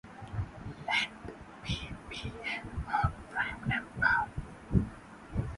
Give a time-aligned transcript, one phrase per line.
[0.87, 1.09] Let
[1.63, 4.87] "p" be an odd prime number.